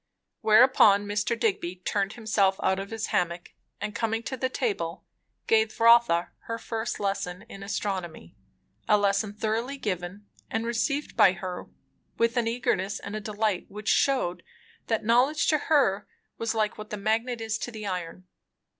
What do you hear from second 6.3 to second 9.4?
her first lesson in astronomy; a lesson